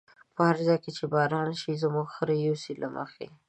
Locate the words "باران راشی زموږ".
1.13-2.07